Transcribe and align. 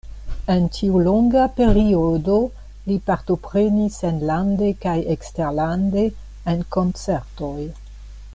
En 0.53 0.63
tiu 0.75 1.01
longa 1.07 1.43
periodo 1.59 2.37
li 2.87 2.97
partoprenis 3.11 3.99
enlande 4.11 4.73
kaj 4.87 4.97
eksterlande 5.17 6.09
en 6.55 6.67
koncertoj. 6.79 7.71